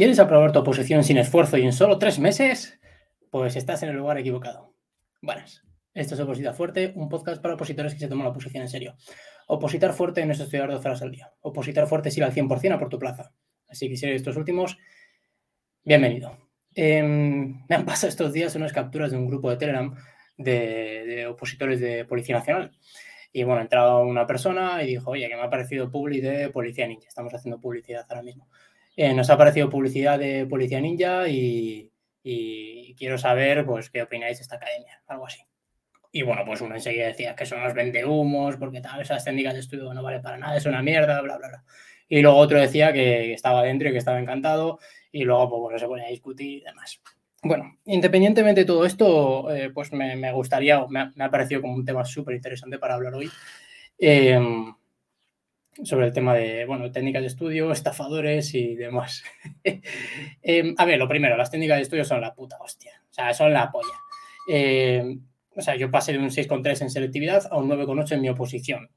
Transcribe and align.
¿Quieres 0.00 0.18
aprobar 0.18 0.50
tu 0.50 0.60
oposición 0.60 1.04
sin 1.04 1.18
esfuerzo 1.18 1.58
y 1.58 1.62
en 1.62 1.74
solo 1.74 1.98
tres 1.98 2.18
meses? 2.18 2.80
Pues 3.28 3.54
estás 3.54 3.82
en 3.82 3.90
el 3.90 3.96
lugar 3.96 4.16
equivocado. 4.16 4.74
Buenas. 5.20 5.62
Esto 5.92 6.14
es 6.14 6.20
Oposita 6.22 6.54
Fuerte, 6.54 6.94
un 6.96 7.10
podcast 7.10 7.42
para 7.42 7.52
opositores 7.52 7.92
que 7.92 8.00
se 8.00 8.08
toman 8.08 8.24
la 8.24 8.30
oposición 8.30 8.62
en 8.62 8.70
serio. 8.70 8.96
Opositar 9.46 9.92
fuerte 9.92 10.24
no 10.24 10.32
es 10.32 10.40
estudiar 10.40 10.70
12 10.70 10.88
horas 10.88 11.02
al 11.02 11.10
día. 11.10 11.30
Opositar 11.42 11.86
fuerte 11.86 12.08
es 12.08 12.16
ir 12.16 12.24
al 12.24 12.32
100% 12.32 12.72
a 12.72 12.78
por 12.78 12.88
tu 12.88 12.98
plaza. 12.98 13.34
Así 13.68 13.90
que 13.90 13.96
si 13.98 14.06
eres 14.06 14.22
estos 14.22 14.38
últimos, 14.38 14.78
bienvenido. 15.84 16.48
Em, 16.74 17.62
me 17.68 17.76
han 17.76 17.84
pasado 17.84 18.08
estos 18.08 18.32
días 18.32 18.54
unas 18.54 18.72
capturas 18.72 19.10
de 19.10 19.18
un 19.18 19.26
grupo 19.26 19.50
de 19.50 19.58
Telegram 19.58 19.94
de, 20.38 21.26
opositores 21.26 21.78
de 21.78 22.06
Policía 22.06 22.38
Nacional. 22.38 22.72
Y 23.34 23.44
bueno, 23.44 23.60
ha 23.60 23.64
entrado 23.64 24.00
una 24.04 24.26
persona 24.26 24.82
y 24.82 24.86
dijo, 24.86 25.10
oye, 25.10 25.28
que 25.28 25.36
me 25.36 25.42
ha 25.42 25.50
parecido 25.50 25.90
publi 25.90 26.22
de 26.22 26.48
Policía 26.48 26.86
Ninja. 26.86 27.06
Estamos 27.06 27.34
haciendo 27.34 27.60
publicidad 27.60 28.06
ahora 28.08 28.22
mismo. 28.22 28.48
Eh, 29.02 29.14
nos 29.14 29.30
ha 29.30 29.32
aparecido 29.32 29.70
publicidad 29.70 30.18
de 30.18 30.44
Policía 30.44 30.78
Ninja 30.78 31.26
y, 31.26 31.90
quiero 32.98 33.16
saber 33.16 33.64
pues 33.64 33.88
qué 33.88 34.02
opináis 34.02 34.36
de 34.36 34.42
esta 34.42 34.56
academia, 34.56 35.00
algo 35.06 35.26
así. 35.26 35.40
Y 36.12 36.20
bueno, 36.20 36.42
pues 36.44 36.60
uno 36.60 36.74
enseguida 36.74 37.06
decía 37.06 37.34
que 37.34 37.46
son 37.46 37.62
los 37.62 37.72
vendehumos, 37.72 38.58
porque 38.58 38.82
tal, 38.82 39.00
esas 39.00 39.24
técnicas 39.24 39.54
de 39.54 39.60
estudio 39.60 39.94
no 39.94 40.02
vale 40.02 40.20
para 40.20 40.36
nada, 40.36 40.54
es 40.54 40.66
una 40.66 40.82
mierda, 40.82 41.18
bla, 41.22 41.38
bla, 41.38 41.48
bla. 41.48 41.64
Y 42.10 42.20
luego 42.20 42.36
otro 42.36 42.60
decía 42.60 42.92
que 42.92 43.32
estaba 43.32 43.62
dentro 43.62 43.88
y 43.88 43.92
que 43.92 43.96
estaba 43.96 44.20
encantado, 44.20 44.80
y 45.10 45.24
luego, 45.24 45.48
pues 45.48 45.60
bueno, 45.62 45.78
se 45.78 45.86
ponía 45.86 46.04
a 46.04 46.10
discutir 46.10 46.58
y 46.58 46.60
demás. 46.60 47.00
Bueno, 47.42 47.78
independientemente 47.86 48.60
de 48.60 48.66
todo 48.66 48.84
esto, 48.84 49.50
eh, 49.50 49.70
pues 49.72 49.94
me, 49.94 50.30
gustaría, 50.32 50.86
me 50.88 51.00
ha, 51.00 51.12
me 51.16 51.24
ha, 51.24 51.30
parecido 51.30 51.62
como 51.62 51.72
un 51.72 51.86
tema 51.86 52.04
súper 52.04 52.34
interesante 52.34 52.78
para 52.78 52.96
hablar 52.96 53.14
hoy. 53.14 53.30
Eh, 53.98 54.38
sobre 55.84 56.06
el 56.06 56.12
tema 56.12 56.34
de, 56.34 56.64
bueno, 56.66 56.90
técnicas 56.90 57.22
de 57.22 57.28
estudio, 57.28 57.72
estafadores 57.72 58.54
y 58.54 58.74
demás. 58.74 59.24
Em, 60.42 60.74
a 60.76 60.84
ver, 60.84 60.98
lo 60.98 61.08
primero, 61.08 61.36
las 61.36 61.50
técnicas 61.50 61.76
de 61.76 61.82
estudio 61.82 62.04
son 62.04 62.20
la 62.20 62.34
puta 62.34 62.56
hostia. 62.60 63.02
O 63.10 63.12
sea, 63.12 63.32
son 63.34 63.52
la 63.52 63.70
polla. 63.70 63.88
Em, 64.48 65.20
o 65.54 65.60
sea, 65.60 65.76
yo 65.76 65.90
pasé 65.90 66.12
de 66.12 66.18
un 66.18 66.30
6,3 66.30 66.82
en 66.82 66.90
selectividad 66.90 67.46
a 67.50 67.58
un 67.58 67.68
9,8 67.68 68.12
en 68.12 68.20
mi 68.20 68.28
oposición. 68.28 68.90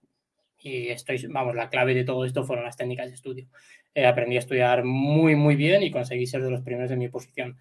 Y 0.60 0.88
estoy, 0.88 1.26
vamos, 1.28 1.56
la 1.56 1.70
clave 1.70 1.94
de 1.94 2.06
todo 2.06 2.24
esto 2.26 2.46
fueron 2.46 2.64
las 2.66 2.78
técnicas 2.78 3.10
de 3.10 3.16
estudio. 3.16 3.48
Eh, 3.94 4.06
aprendí 4.06 4.38
a 4.38 4.40
estudiar 4.40 4.84
muy, 4.84 5.36
muy 5.36 5.56
bien 5.56 5.84
y 5.84 5.92
conseguí 5.92 6.26
ser 6.26 6.42
de 6.42 6.52
los 6.52 6.62
primeros 6.62 6.90
de 6.90 6.96
mi 6.96 7.08
oposición. 7.08 7.58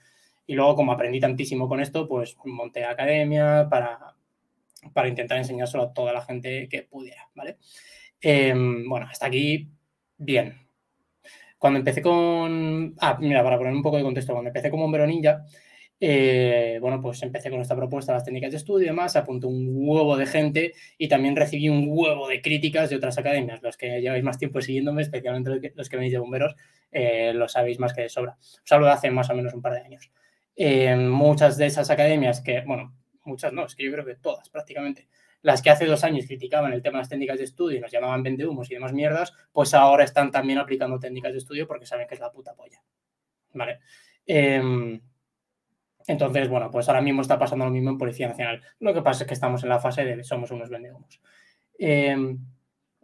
Y 0.46 0.54
luego, 0.54 0.76
como 0.76 0.92
aprendí 0.92 1.20
tantísimo 1.20 1.68
con 1.68 1.80
esto, 1.80 2.08
pues 2.08 2.36
monté 2.44 2.84
academia 2.84 3.66
para, 3.68 4.14
para 4.92 5.08
intentar 5.08 5.38
enseñárselo 5.38 5.84
a 5.84 5.92
toda 5.92 6.12
la 6.12 6.22
gente 6.22 6.68
que 6.68 6.82
pudiera, 6.82 7.28
¿vale? 7.34 7.56
Em, 8.22 8.88
bueno, 8.88 9.06
hasta 9.10 9.26
aquí, 9.26 9.68
bien. 10.16 10.56
Cuando 11.58 11.78
empecé 11.78 12.02
con... 12.02 12.94
Ah, 13.00 13.18
mira, 13.20 13.42
para 13.44 13.58
poner 13.58 13.72
un 13.72 13.82
poco 13.82 13.96
de 13.96 14.02
contexto, 14.02 14.32
cuando 14.32 14.48
empecé 14.48 14.70
con 14.70 14.80
Bombero 14.80 15.06
Ninja, 15.06 15.44
eh, 16.00 16.78
bueno, 16.80 17.00
pues 17.00 17.22
empecé 17.22 17.48
con 17.50 17.60
esta 17.60 17.76
propuesta, 17.76 18.12
las 18.12 18.24
técnicas 18.24 18.50
de 18.50 18.56
estudio 18.56 18.86
y 18.86 18.88
demás, 18.88 19.14
apuntó 19.14 19.48
un 19.48 19.68
huevo 19.70 20.16
de 20.16 20.26
gente 20.26 20.72
y 20.98 21.06
también 21.08 21.36
recibí 21.36 21.68
un 21.68 21.86
huevo 21.88 22.26
de 22.28 22.40
críticas 22.40 22.90
de 22.90 22.96
otras 22.96 23.18
academias. 23.18 23.62
Los 23.62 23.76
que 23.76 24.00
lleváis 24.00 24.24
más 24.24 24.38
tiempo 24.38 24.60
siguiéndome, 24.60 25.02
especialmente 25.02 25.72
los 25.76 25.88
que 25.88 25.96
venís 25.96 26.12
de 26.12 26.18
bomberos, 26.18 26.56
eh, 26.90 27.32
lo 27.34 27.48
sabéis 27.48 27.78
más 27.78 27.92
que 27.92 28.02
de 28.02 28.08
sobra. 28.08 28.36
Os 28.40 28.72
hablo 28.72 28.86
de 28.86 28.92
hace 28.92 29.10
más 29.12 29.30
o 29.30 29.34
menos 29.34 29.54
un 29.54 29.62
par 29.62 29.74
de 29.74 29.80
años. 29.80 30.10
Eh, 30.56 30.96
muchas 30.96 31.56
de 31.56 31.66
esas 31.66 31.88
academias 31.90 32.40
que, 32.40 32.62
bueno, 32.66 32.96
muchas 33.24 33.52
no, 33.52 33.64
es 33.66 33.76
que 33.76 33.84
yo 33.84 33.92
creo 33.92 34.04
que 34.04 34.16
todas 34.16 34.48
prácticamente, 34.50 35.06
las 35.42 35.60
que 35.60 35.70
hace 35.70 35.86
dos 35.86 36.04
años 36.04 36.26
criticaban 36.26 36.72
el 36.72 36.82
tema 36.82 36.98
de 36.98 37.02
las 37.02 37.08
técnicas 37.08 37.38
de 37.38 37.44
estudio 37.44 37.78
y 37.78 37.80
nos 37.80 37.90
llamaban 37.90 38.22
vendehumos 38.22 38.70
y 38.70 38.74
demás 38.74 38.92
mierdas, 38.92 39.32
pues 39.52 39.74
ahora 39.74 40.04
están 40.04 40.30
también 40.30 40.58
aplicando 40.58 40.98
técnicas 40.98 41.32
de 41.32 41.38
estudio 41.38 41.66
porque 41.66 41.86
saben 41.86 42.06
que 42.06 42.14
es 42.14 42.20
la 42.20 42.30
puta 42.30 42.54
polla. 42.54 42.80
¿Vale? 43.52 43.80
Em, 44.24 45.00
entonces, 46.06 46.48
bueno, 46.48 46.70
pues 46.70 46.88
ahora 46.88 47.00
mismo 47.00 47.22
está 47.22 47.38
pasando 47.38 47.64
lo 47.64 47.70
mismo 47.70 47.90
en 47.90 47.98
Policía 47.98 48.28
Nacional. 48.28 48.62
Lo 48.80 48.94
que 48.94 49.02
pasa 49.02 49.24
es 49.24 49.28
que 49.28 49.34
estamos 49.34 49.62
en 49.62 49.68
la 49.68 49.80
fase 49.80 50.04
de 50.04 50.24
somos 50.24 50.50
unos 50.50 50.70
vendehumos. 50.70 51.20
Em, 51.78 52.38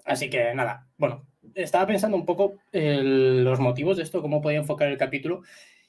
así 0.05 0.31
que 0.31 0.55
nada, 0.55 0.87
bueno, 0.97 1.27
estaba 1.55 1.87
pensando 1.87 2.17
un 2.17 2.25
poco 2.25 2.55
los 2.73 3.61
motivos 3.61 3.97
de 3.97 4.05
esto, 4.05 4.23
cómo 4.23 4.41
podía 4.41 4.59
enfocar 4.59 4.89
el 4.89 4.99
capítulo, 4.99 5.43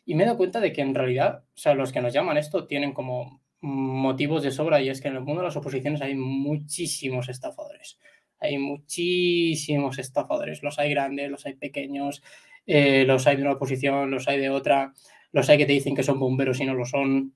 y 0.06 0.16
me 0.16 0.24
he 0.24 0.26
dado 0.26 0.38
cuenta 0.38 0.60
de 0.60 0.74
que 0.74 0.82
en 0.82 0.96
realidad, 0.96 1.44
o 1.54 1.58
sea, 1.58 1.76
los 1.76 1.92
que 1.92 2.02
nos 2.02 2.14
llaman 2.14 2.38
esto 2.38 2.66
tienen 2.66 2.94
como 2.94 3.42
motivos 3.62 4.44
de 4.44 4.52
sobra 4.52 4.82
y 4.82 4.90
es 4.90 5.02
que 5.02 5.10
en 5.10 5.16
el 5.16 5.22
mundo 5.22 5.42
de 5.42 5.48
las 5.48 5.58
oposiciones 5.58 6.02
hay 6.02 6.16
muchísimos 6.16 7.30
estafadores. 7.30 8.00
Hay 8.40 8.58
muchísimos 8.58 10.00
estafadores. 10.00 10.64
Los 10.64 10.80
hay 10.80 10.92
grandes, 10.92 11.30
los 11.30 11.46
hay 11.46 11.56
pequeños, 11.56 12.24
eh, 12.66 13.04
los 13.06 13.28
hay 13.28 13.36
de 13.36 13.42
una 13.42 13.54
oposición, 13.54 14.12
los 14.12 14.28
hay 14.28 14.40
de 14.40 14.50
otra, 14.50 14.94
los 15.32 15.50
hay 15.50 15.58
que 15.58 15.66
te 15.66 15.74
dicen 15.74 15.96
que 15.96 16.04
son 16.04 16.20
bomberos 16.20 16.60
y 16.60 16.66
no 16.66 16.74
lo 16.74 16.86
son. 16.86 17.34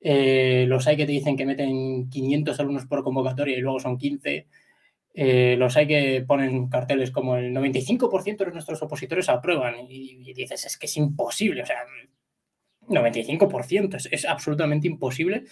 Eh, 0.00 0.64
los 0.68 0.86
hay 0.86 0.96
que 0.96 1.06
te 1.06 1.12
dicen 1.12 1.36
que 1.36 1.46
meten 1.46 2.08
500 2.08 2.60
alumnos 2.60 2.86
por 2.86 3.02
convocatoria 3.02 3.56
y 3.56 3.60
luego 3.60 3.80
son 3.80 3.98
15. 3.98 4.46
Eh, 5.14 5.56
los 5.58 5.76
hay 5.76 5.86
que 5.86 6.24
ponen 6.26 6.68
carteles 6.68 7.10
como 7.10 7.36
el 7.36 7.52
95% 7.52 8.44
de 8.44 8.52
nuestros 8.52 8.80
opositores 8.82 9.28
aprueban 9.28 9.74
y, 9.88 10.12
y, 10.24 10.32
dices, 10.32 10.64
es 10.64 10.78
que 10.78 10.86
es 10.86 10.96
imposible, 10.96 11.62
o 11.62 11.66
sea, 11.66 11.78
95%, 12.88 13.94
es, 13.94 14.08
es, 14.10 14.24
absolutamente 14.24 14.86
imposible, 14.86 15.44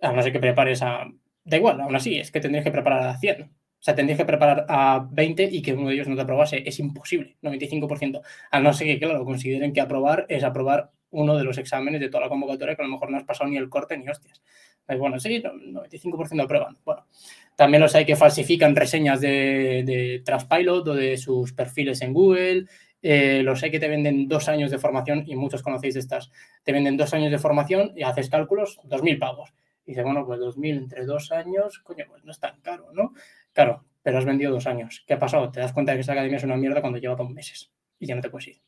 a 0.00 0.12
no 0.12 0.22
ser 0.22 0.32
que 0.32 0.40
prepares 0.40 0.82
a... 0.82 1.06
Da 1.44 1.56
igual, 1.56 1.80
aún 1.80 1.96
así, 1.96 2.18
es 2.18 2.30
que 2.30 2.40
tendrías 2.40 2.64
que 2.64 2.70
preparar 2.70 3.08
a 3.08 3.18
100. 3.18 3.42
O 3.42 3.82
sea, 3.82 3.94
tendrías 3.94 4.18
que 4.18 4.24
preparar 4.24 4.66
a 4.68 5.06
20 5.10 5.44
y 5.52 5.62
que 5.62 5.72
uno 5.72 5.88
de 5.88 5.94
ellos 5.94 6.08
no 6.08 6.16
te 6.16 6.22
aprobase. 6.22 6.68
Es 6.68 6.80
imposible, 6.80 7.36
95%. 7.42 8.20
A 8.50 8.60
no 8.60 8.72
ser 8.72 8.88
que, 8.88 8.98
claro, 8.98 9.24
consideren 9.24 9.72
que 9.72 9.80
aprobar 9.80 10.26
es 10.28 10.42
aprobar 10.42 10.90
uno 11.10 11.36
de 11.36 11.44
los 11.44 11.58
exámenes 11.58 12.00
de 12.00 12.08
toda 12.08 12.24
la 12.24 12.28
convocatoria 12.28 12.74
que 12.74 12.82
a 12.82 12.84
lo 12.84 12.90
mejor 12.90 13.10
no 13.10 13.16
has 13.16 13.24
pasado 13.24 13.48
ni 13.48 13.56
el 13.56 13.68
corte 13.68 13.96
ni 13.96 14.08
hostias. 14.08 14.42
Pues 14.84 14.98
bueno, 14.98 15.20
sí, 15.20 15.42
95% 15.42 16.42
aprueban. 16.42 16.76
Bueno, 16.84 17.06
también 17.54 17.80
los 17.80 17.94
hay 17.94 18.04
que 18.04 18.16
falsifican 18.16 18.74
reseñas 18.74 19.20
de, 19.20 19.84
de 19.86 20.22
Transpilot 20.24 20.88
o 20.88 20.94
de 20.94 21.16
sus 21.16 21.52
perfiles 21.52 22.02
en 22.02 22.12
Google, 22.12 22.66
eh, 23.02 23.42
los 23.42 23.62
hay 23.62 23.70
que 23.70 23.80
te 23.80 23.88
venden 23.88 24.28
dos 24.28 24.48
años 24.48 24.70
de 24.70 24.78
formación, 24.78 25.24
y 25.26 25.36
muchos 25.36 25.62
conocéis 25.62 25.96
estas, 25.96 26.30
te 26.62 26.72
venden 26.72 26.96
dos 26.96 27.14
años 27.14 27.30
de 27.30 27.38
formación 27.38 27.92
y 27.96 28.02
haces 28.02 28.28
cálculos, 28.30 28.80
dos 28.84 29.02
mil 29.02 29.18
pavos. 29.18 29.54
Y 29.84 29.92
dices, 29.92 30.04
bueno, 30.04 30.26
pues 30.26 30.38
dos 30.38 30.58
mil 30.58 30.76
entre 30.76 31.06
dos 31.06 31.32
años, 31.32 31.78
coño, 31.78 32.04
pues 32.08 32.24
no 32.24 32.32
es 32.32 32.38
tan 32.38 32.60
caro, 32.60 32.92
¿no? 32.92 33.14
Claro, 33.52 33.84
pero 34.02 34.18
has 34.18 34.24
vendido 34.24 34.52
dos 34.52 34.66
años. 34.66 35.02
¿Qué 35.06 35.14
ha 35.14 35.18
pasado? 35.18 35.50
Te 35.50 35.60
das 35.60 35.72
cuenta 35.72 35.92
de 35.92 35.98
que 35.98 36.02
esa 36.02 36.12
academia 36.12 36.36
es 36.36 36.44
una 36.44 36.56
mierda 36.56 36.80
cuando 36.80 36.98
lleva 36.98 37.14
dos 37.16 37.30
meses 37.30 37.72
y 37.98 38.06
ya 38.06 38.14
no 38.14 38.20
te 38.20 38.30
puedes 38.30 38.48
ir. 38.48 38.60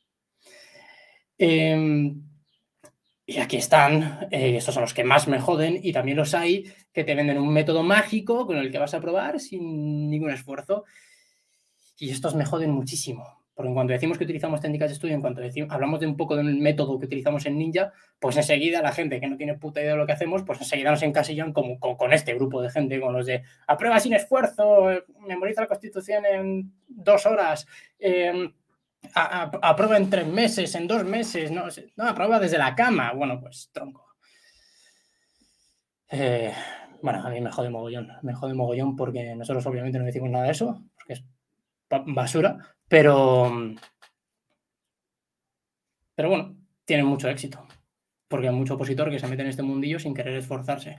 Eh, 1.39 2.15
y 3.27 3.39
aquí 3.39 3.59
están, 3.59 4.27
eh, 4.33 4.57
estos 4.57 4.75
son 4.75 4.83
los 4.83 4.93
que 4.93 5.05
más 5.05 5.29
me 5.29 5.39
joden, 5.39 5.79
y 5.81 5.93
también 5.93 6.17
los 6.17 6.35
hay 6.35 6.65
que 6.93 7.05
te 7.05 7.15
venden 7.15 7.39
un 7.39 7.53
método 7.53 7.85
mágico 7.85 8.45
con 8.45 8.57
el 8.57 8.73
que 8.73 8.79
vas 8.79 8.93
a 8.93 9.01
probar 9.01 9.39
sin 9.39 10.11
ningún 10.11 10.31
esfuerzo. 10.31 10.85
Y 11.97 12.11
estos 12.11 12.35
me 12.35 12.45
joden 12.45 12.73
muchísimo, 12.73 13.40
porque 13.61 13.69
en 13.69 13.75
cuanto 13.75 13.93
decimos 13.93 14.17
que 14.17 14.25
utilizamos 14.25 14.59
técnicas 14.59 14.89
de 14.89 14.95
estudio, 14.95 15.15
en 15.15 15.21
cuanto 15.21 15.43
decimos, 15.43 15.71
hablamos 15.71 16.01
de 16.01 16.07
un 16.07 16.17
poco 16.17 16.35
del 16.35 16.57
método 16.57 16.99
que 16.99 17.05
utilizamos 17.05 17.45
en 17.45 17.59
Ninja, 17.59 17.93
pues 18.19 18.35
enseguida 18.39 18.81
la 18.81 18.91
gente 18.91 19.21
que 19.21 19.27
no 19.29 19.37
tiene 19.37 19.53
puta 19.59 19.83
idea 19.83 19.93
de 19.93 19.99
lo 19.99 20.07
que 20.07 20.13
hacemos, 20.13 20.45
pues 20.45 20.59
enseguida 20.61 20.91
nos 20.91 21.03
encasillan 21.03 21.53
como, 21.53 21.79
con, 21.79 21.97
con 21.97 22.15
este 22.15 22.33
grupo 22.33 22.63
de 22.63 22.71
gente, 22.71 22.99
con 22.99 23.13
los 23.13 23.27
de 23.27 23.43
aprueba 23.67 24.01
sin 24.01 24.15
esfuerzo, 24.15 24.89
memoriza 25.29 25.61
la 25.61 25.67
Constitución 25.67 26.25
en 26.25 26.73
dos 26.89 27.27
horas, 27.27 27.67
a, 29.15 29.51
aprueba 29.61 29.99
en 29.99 30.09
tres 30.09 30.27
meses, 30.27 30.75
en 30.75 30.89
dos 30.89 31.05
meses, 31.05 31.51
no, 31.51 31.65
no, 31.97 32.09
aprueba 32.09 32.41
desde 32.41 32.57
la 32.57 32.75
cama. 32.75 33.13
Bueno, 33.13 33.39
pues 33.39 33.69
tronco. 33.75 34.07
Eh, 36.09 36.51
bueno, 37.03 37.23
a 37.23 37.29
mí 37.29 37.43
me 37.43 37.53
jode 37.53 37.69
mogollón, 37.69 38.09
me 38.23 38.33
jode 38.33 38.55
mogollón 38.55 38.97
porque 38.97 39.35
nosotros 39.35 39.67
obviamente 39.67 39.99
no 39.99 40.07
decimos 40.07 40.31
nada 40.31 40.47
de 40.47 40.53
eso, 40.53 40.83
porque 40.97 41.13
es 41.13 41.25
basura, 42.07 42.59
pero, 42.89 43.53
pero 46.15 46.29
bueno, 46.29 46.57
tienen 46.85 47.07
mucho 47.07 47.29
éxito, 47.29 47.67
porque 48.29 48.49
hay 48.49 48.55
mucho 48.55 48.75
opositor 48.75 49.11
que 49.11 49.19
se 49.19 49.27
mete 49.27 49.43
en 49.43 49.49
este 49.49 49.63
mundillo 49.63 49.99
sin 49.99 50.15
querer 50.15 50.37
esforzarse. 50.37 50.97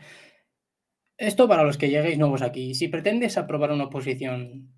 Esto 1.17 1.47
para 1.47 1.63
los 1.63 1.77
que 1.77 1.89
lleguéis 1.89 2.17
nuevos 2.17 2.41
aquí, 2.41 2.73
si 2.73 2.87
pretendes 2.87 3.37
aprobar 3.37 3.71
una 3.71 3.85
oposición 3.85 4.73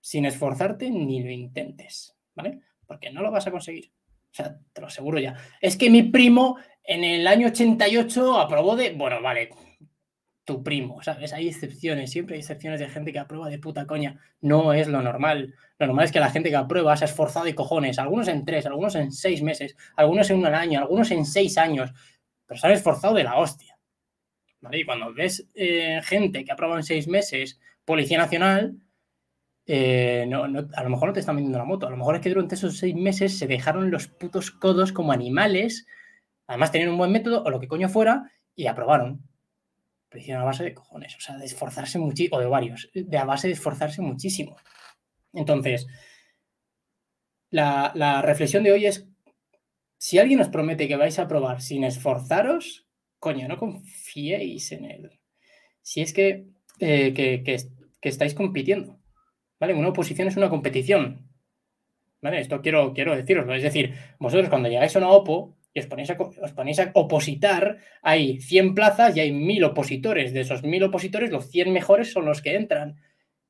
sin 0.00 0.26
esforzarte, 0.26 0.90
ni 0.90 1.22
lo 1.22 1.30
intentes, 1.30 2.16
¿vale? 2.34 2.60
Porque 2.86 3.10
no 3.10 3.22
lo 3.22 3.30
vas 3.30 3.46
a 3.46 3.50
conseguir. 3.50 3.92
O 4.30 4.34
sea, 4.34 4.58
te 4.72 4.80
lo 4.80 4.88
aseguro 4.88 5.18
ya. 5.20 5.36
Es 5.60 5.76
que 5.76 5.90
mi 5.90 6.02
primo 6.02 6.58
en 6.82 7.04
el 7.04 7.26
año 7.26 7.46
88 7.46 8.38
aprobó 8.38 8.74
de... 8.74 8.92
Bueno, 8.92 9.22
vale, 9.22 9.48
tu 10.44 10.62
primo, 10.62 11.02
¿sabes? 11.02 11.32
Hay 11.32 11.48
excepciones, 11.48 12.10
siempre 12.10 12.34
hay 12.34 12.40
excepciones 12.40 12.80
de 12.80 12.88
gente 12.88 13.12
que 13.12 13.18
aprueba 13.18 13.48
de 13.48 13.58
puta 13.58 13.86
coña. 13.86 14.20
No 14.40 14.72
es 14.72 14.88
lo 14.88 15.00
normal. 15.02 15.54
Lo 15.78 15.86
normal 15.86 16.04
es 16.04 16.12
que 16.12 16.20
la 16.20 16.30
gente 16.30 16.50
que 16.50 16.56
aprueba 16.56 16.96
se 16.96 17.04
ha 17.04 17.08
esforzado 17.08 17.46
de 17.46 17.54
cojones, 17.54 17.98
algunos 17.98 18.28
en 18.28 18.44
tres, 18.44 18.66
algunos 18.66 18.94
en 18.94 19.10
seis 19.10 19.42
meses, 19.42 19.76
algunos 19.96 20.30
en 20.30 20.38
un 20.38 20.46
año, 20.46 20.80
algunos 20.80 21.10
en 21.10 21.24
seis 21.24 21.56
años, 21.58 21.92
pero 22.46 22.60
se 22.60 22.66
han 22.66 22.74
esforzado 22.74 23.14
de 23.14 23.24
la 23.24 23.36
hostia. 23.36 23.78
¿Vale? 24.60 24.78
Y 24.80 24.84
cuando 24.84 25.12
ves 25.12 25.48
eh, 25.54 26.00
gente 26.02 26.44
que 26.44 26.52
aprueba 26.52 26.76
en 26.76 26.84
seis 26.84 27.08
meses 27.08 27.60
Policía 27.84 28.18
Nacional, 28.18 28.76
eh, 29.66 30.26
no, 30.28 30.44
a 30.44 30.82
lo 30.82 30.90
mejor 30.90 31.08
no 31.08 31.12
te 31.14 31.20
están 31.20 31.36
vendiendo 31.36 31.58
la 31.58 31.64
moto, 31.64 31.86
a 31.86 31.90
lo 31.90 31.96
mejor 31.96 32.16
es 32.16 32.20
que 32.20 32.28
durante 32.28 32.54
esos 32.54 32.76
seis 32.78 32.94
meses 32.94 33.38
se 33.38 33.46
dejaron 33.46 33.90
los 33.90 34.08
putos 34.08 34.50
codos 34.50 34.92
como 34.92 35.12
animales, 35.12 35.86
además 36.46 36.70
tenían 36.70 36.90
un 36.90 36.98
buen 36.98 37.12
método 37.12 37.42
o 37.44 37.50
lo 37.50 37.60
que 37.60 37.68
coño 37.68 37.88
fuera 37.88 38.30
y 38.54 38.66
aprobaron. 38.66 39.22
A 40.34 40.44
base 40.44 40.64
de 40.64 40.74
cojones, 40.74 41.16
o 41.16 41.20
sea, 41.20 41.36
de 41.36 41.44
esforzarse 41.44 41.98
muchísimo, 41.98 42.36
o 42.36 42.40
de 42.40 42.46
varios, 42.46 42.90
de 42.94 43.18
a 43.18 43.24
base 43.24 43.48
de 43.48 43.54
esforzarse 43.54 44.02
muchísimo. 44.02 44.56
Entonces, 45.32 45.86
la, 47.50 47.92
la 47.94 48.22
reflexión 48.22 48.62
de 48.62 48.72
hoy 48.72 48.86
es, 48.86 49.08
si 49.98 50.18
alguien 50.18 50.40
os 50.40 50.48
promete 50.48 50.88
que 50.88 50.96
vais 50.96 51.18
a 51.18 51.22
aprobar 51.22 51.62
sin 51.62 51.84
esforzaros, 51.84 52.86
coño, 53.18 53.48
no 53.48 53.58
confiéis 53.58 54.72
en 54.72 54.84
él. 54.84 55.20
Si 55.82 56.00
es 56.00 56.12
que, 56.12 56.46
eh, 56.78 57.12
que, 57.14 57.42
que 57.42 58.08
estáis 58.08 58.34
compitiendo. 58.34 59.00
Una 59.72 59.88
oposición 59.88 60.28
es 60.28 60.36
una 60.36 60.50
competición. 60.50 61.30
¿Vale? 62.20 62.40
Esto 62.40 62.60
quiero, 62.60 62.92
quiero 62.92 63.16
deciroslo. 63.16 63.54
Es 63.54 63.62
decir, 63.62 63.94
vosotros 64.18 64.48
cuando 64.48 64.68
llegáis 64.68 64.94
a 64.96 64.98
una 64.98 65.10
OPO 65.10 65.56
y 65.74 65.80
os 65.80 65.86
ponéis, 65.86 66.10
a, 66.10 66.16
os 66.16 66.52
ponéis 66.52 66.78
a 66.78 66.92
opositar, 66.94 67.78
hay 68.00 68.40
100 68.40 68.76
plazas 68.76 69.16
y 69.16 69.20
hay 69.20 69.32
1000 69.32 69.64
opositores. 69.64 70.32
De 70.32 70.40
esos 70.40 70.62
1000 70.62 70.84
opositores, 70.84 71.30
los 71.30 71.50
100 71.50 71.72
mejores 71.72 72.12
son 72.12 72.26
los 72.26 72.40
que 72.42 72.54
entran. 72.54 72.96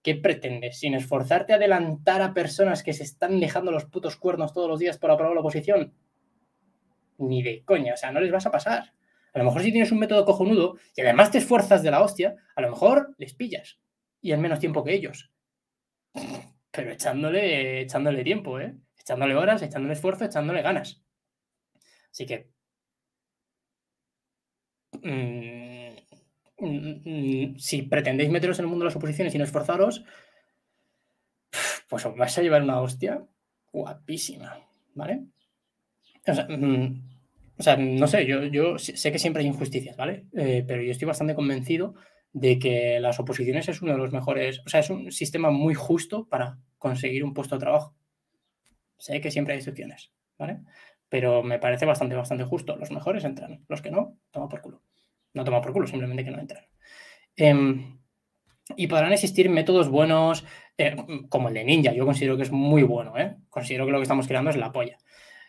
¿Qué 0.02 0.14
pretendes? 0.14 0.78
Sin 0.78 0.94
esforzarte 0.94 1.52
a 1.52 1.56
adelantar 1.56 2.22
a 2.22 2.32
personas 2.32 2.82
que 2.82 2.94
se 2.94 3.02
están 3.02 3.40
dejando 3.40 3.70
los 3.70 3.84
putos 3.84 4.16
cuernos 4.16 4.54
todos 4.54 4.68
los 4.68 4.80
días 4.80 4.96
por 4.96 5.10
aprobar 5.10 5.34
la 5.34 5.40
oposición. 5.40 5.92
Ni 7.18 7.42
de 7.42 7.62
coña, 7.62 7.92
o 7.92 7.96
sea, 7.98 8.10
no 8.10 8.20
les 8.20 8.32
vas 8.32 8.46
a 8.46 8.50
pasar. 8.50 8.94
A 9.34 9.38
lo 9.38 9.44
mejor 9.44 9.62
si 9.62 9.70
tienes 9.70 9.92
un 9.92 9.98
método 9.98 10.24
cojonudo 10.24 10.78
y 10.96 11.02
además 11.02 11.30
te 11.30 11.38
esfuerzas 11.38 11.82
de 11.82 11.90
la 11.90 12.00
hostia, 12.02 12.36
a 12.56 12.62
lo 12.62 12.70
mejor 12.70 13.14
les 13.18 13.34
pillas 13.34 13.78
y 14.22 14.32
en 14.32 14.40
menos 14.40 14.60
tiempo 14.60 14.82
que 14.82 14.94
ellos. 14.94 15.30
Pero 16.70 16.90
echándole, 16.90 17.82
echándole 17.82 18.24
tiempo, 18.24 18.58
¿eh? 18.58 18.74
Echándole 18.98 19.34
horas, 19.34 19.60
echándole 19.60 19.92
esfuerzo, 19.92 20.24
echándole 20.24 20.62
ganas. 20.62 21.03
Así 22.14 22.26
que. 22.26 22.46
Mm, 25.02 25.90
mm, 26.61 27.58
si 27.58 27.82
pretendéis 27.82 28.31
meteros 28.31 28.58
en 28.61 28.66
el 28.66 28.69
mundo 28.70 28.84
de 28.84 28.90
las 28.90 28.96
oposiciones 28.96 29.34
y 29.34 29.38
no 29.38 29.43
esforzaros, 29.43 30.05
pues 31.88 32.06
os 32.06 32.16
vais 32.16 32.38
a 32.38 32.43
llevar 32.43 32.62
una 32.62 32.81
hostia 32.81 33.26
guapísima, 33.72 34.61
¿vale? 34.94 35.25
O 36.28 36.34
sea, 36.34 36.46
mm, 37.76 37.99
no 37.99 38.06
sé, 38.06 38.26
yo, 38.26 38.44
yo, 38.44 38.78
sé 38.78 39.10
que 39.10 39.19
siempre 39.19 39.43
hay 39.43 39.49
injusticias, 39.49 39.96
¿vale? 39.96 40.26
Eh, 40.34 40.64
pero 40.67 40.82
yo 40.82 40.93
estoy 40.93 41.06
bastante 41.06 41.34
convencido 41.34 41.96
de 42.32 42.60
que 42.60 43.00
las 43.00 43.19
oposiciones 43.19 43.69
es 43.69 43.82
uno 43.82 43.93
de 43.93 43.99
los 43.99 44.12
mejores, 44.12 44.60
o 44.64 44.69
sea, 44.69 44.81
es 44.81 44.90
un 44.90 45.10
sistema 45.10 45.50
muy 45.50 45.75
justo 45.75 46.28
para 46.28 46.58
conseguir 46.78 47.25
un 47.25 47.34
puesto 47.34 47.56
de 47.56 47.60
trabajo. 47.60 47.96
Sé 48.99 49.20
que 49.20 49.32
siempre 49.32 49.55
hay 49.55 49.58
excepciones, 49.58 50.12
¿vale? 50.38 50.60
Pero 51.14 51.44
me 51.44 51.61
parece 51.61 51.87
bastante, 51.87 52.16
bastante 52.16 52.43
justo. 52.43 52.75
Los 52.75 52.90
mejores 52.90 53.22
entran, 53.22 53.64
los 53.69 53.81
que 53.81 53.93
no, 53.93 54.19
toma 54.32 54.49
por 54.49 54.61
culo. 54.61 54.82
No 55.32 55.44
toma 55.44 55.61
por 55.61 55.72
culo, 55.72 55.87
simplemente 55.87 56.25
que 56.25 56.32
no 56.32 56.40
entran. 56.40 56.64
Em, 57.37 58.00
y 58.76 58.88
podrán 58.88 59.12
existir 59.12 59.49
métodos 59.49 59.88
buenos, 59.88 60.44
eh, 60.76 60.96
como 61.28 61.46
el 61.46 61.55
de 61.55 61.62
Ninja, 61.62 61.93
yo 61.93 62.05
considero 62.05 62.37
que 62.37 62.43
es 62.43 62.50
muy 62.50 62.82
bueno, 62.82 63.16
¿eh? 63.16 63.37
Considero 63.49 63.87
que 63.87 63.93
lo 63.93 63.99
que 63.99 64.02
estamos 64.02 64.26
creando 64.26 64.50
es 64.50 64.56
la 64.56 64.72
polla. 64.72 64.99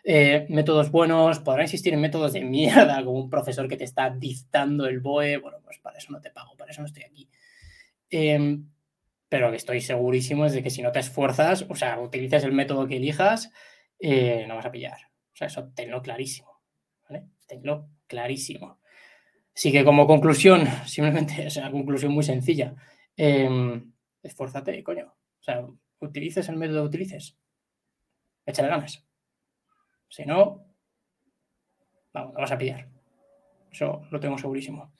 Eh, 0.03 0.45
métodos 0.49 0.91
buenos, 0.91 1.39
podrán 1.39 1.63
existir 1.63 1.97
métodos 1.97 2.33
de 2.33 2.41
mierda, 2.41 3.03
como 3.03 3.17
un 3.17 3.31
profesor 3.31 3.67
que 3.67 3.77
te 3.77 3.85
está 3.85 4.11
dictando 4.11 4.85
el 4.85 4.99
BOE. 4.99 5.37
Bueno, 5.37 5.57
pues 5.63 5.79
para 5.79 5.97
eso 5.97 6.11
no 6.11 6.21
te 6.21 6.29
pago, 6.29 6.55
para 6.55 6.69
eso 6.69 6.81
no 6.81 6.87
estoy 6.87 7.05
aquí. 7.05 7.27
Em, 8.11 8.69
pero 9.29 9.49
que 9.49 9.57
estoy 9.57 9.81
segurísimo 9.81 10.45
es 10.45 10.53
de 10.53 10.61
que 10.61 10.69
si 10.69 10.83
no 10.83 10.91
te 10.91 10.99
esfuerzas, 10.99 11.65
o 11.67 11.73
sea, 11.73 11.99
utilices 11.99 12.43
el 12.43 12.51
método 12.51 12.85
que 12.85 12.97
elijas, 12.97 13.51
no 13.99 14.55
vas 14.55 14.67
a 14.67 14.71
pillar. 14.71 15.14
O 15.35 15.37
sea, 15.37 15.47
eso 15.47 15.69
tenlo 15.75 16.01
clarísimo. 16.01 16.61
Tenlo 17.45 17.89
clarísimo. 18.07 18.79
Así 19.53 19.69
que 19.69 19.83
como 19.83 20.07
conclusión, 20.07 20.65
simplemente 20.85 21.45
es 21.45 21.57
una 21.57 21.71
conclusión 21.71 22.13
muy 22.13 22.23
sencilla. 22.23 22.73
Em, 23.17 23.91
esfuérzate, 24.23 24.81
coño. 24.81 25.07
O 25.07 25.43
sea, 25.43 25.67
utilices 25.99 26.47
el 26.47 26.55
método 26.55 26.83
que 26.83 26.87
utilices. 26.87 27.37
Échale 28.45 28.69
ganas. 28.69 29.05
Si 30.07 30.25
no, 30.25 30.65
vamos, 32.13 32.33
lo 32.33 32.39
vas 32.39 32.51
a 32.53 32.57
pillar. 32.57 32.87
Eso 33.69 34.03
lo 34.09 34.19
tengo 34.21 34.37
segurísimo. 34.37 34.93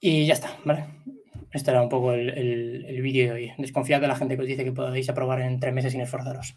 Y 0.00 0.24
ya 0.24 0.32
está, 0.32 0.56
¿vale? 0.64 0.86
Este 1.52 1.70
era 1.70 1.82
un 1.82 1.90
poco 1.90 2.14
el, 2.14 3.02
vídeo 3.02 3.26
de 3.26 3.32
hoy. 3.32 3.52
Desconfiad 3.58 4.00
de 4.00 4.08
la 4.08 4.16
gente 4.16 4.34
que 4.34 4.42
os 4.42 4.48
dice 4.48 4.64
que 4.64 4.72
podéis 4.72 5.10
aprobar 5.10 5.42
en 5.42 5.60
tres 5.60 5.74
meses 5.74 5.92
sin 5.92 6.00
esforzaros. 6.00 6.56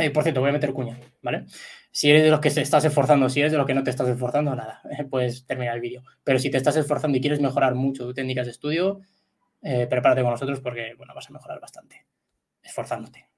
Eh, 0.00 0.10
por 0.10 0.22
cierto, 0.22 0.40
voy 0.40 0.50
a 0.50 0.52
meter 0.52 0.72
cuña, 0.72 0.98
¿vale? 1.20 1.44
Si 1.90 2.08
eres 2.08 2.22
de 2.22 2.30
los 2.30 2.40
que 2.40 2.50
te 2.50 2.62
estás 2.62 2.84
esforzando, 2.84 3.28
si 3.28 3.40
eres 3.40 3.52
de 3.52 3.58
los 3.58 3.66
que 3.66 3.74
no 3.74 3.82
te 3.82 3.90
estás 3.90 4.08
esforzando, 4.08 4.54
nada, 4.56 4.80
puedes 5.10 5.44
terminar 5.46 5.74
el 5.74 5.80
vídeo. 5.80 6.02
Pero 6.24 6.38
si 6.38 6.50
te 6.50 6.56
estás 6.56 6.76
esforzando 6.76 7.18
y 7.18 7.20
quieres 7.20 7.40
mejorar 7.40 7.74
mucho 7.74 8.04
tus 8.04 8.14
técnicas 8.14 8.46
de 8.46 8.52
estudio, 8.52 9.00
eh, 9.62 9.86
prepárate 9.88 10.22
con 10.22 10.30
nosotros 10.30 10.60
porque, 10.60 10.94
bueno, 10.96 11.14
vas 11.14 11.28
a 11.28 11.32
mejorar 11.32 11.60
bastante, 11.60 12.06
esforzándote. 12.62 13.28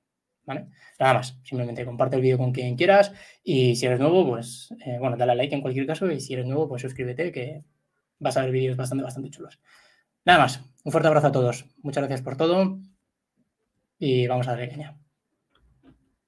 ¿vale? 0.45 0.69
Nada 0.99 1.15
más, 1.15 1.39
simplemente 1.43 1.85
comparte 1.85 2.17
el 2.17 2.23
vídeo 2.23 2.39
con 2.39 2.53
quien 2.53 2.77
quieras 2.77 3.13
y 3.43 3.77
si 3.77 3.87
eres 3.87 3.99
nuevo, 3.99 4.29
pues, 4.29 4.75
eh, 4.87 4.99
bueno, 4.99 5.17
dale 5.17 5.33
a 5.33 5.35
like 5.35 5.55
en 5.55 5.61
cualquier 5.61 5.87
caso 5.87 6.11
y 6.11 6.21
si 6.21 6.35
eres 6.35 6.47
nuevo, 6.47 6.69
pues 6.69 6.83
suscríbete 6.83 7.33
que 7.33 7.65
vas 8.19 8.37
a 8.37 8.43
ver 8.43 8.51
vídeos 8.51 8.77
bastante, 8.77 9.05
bastante 9.05 9.31
chulos. 9.31 9.61
Nada 10.25 10.39
más, 10.41 10.63
un 10.85 10.93
fuerte 10.93 11.09
abrazo 11.09 11.29
a 11.29 11.33
todos, 11.33 11.67
muchas 11.83 12.03
gracias 12.03 12.23
por 12.23 12.37
todo 12.37 12.79
y 13.99 14.27
vamos 14.27 14.49
a 14.49 14.53
la 14.53 14.59
pequeña. 14.59 15.02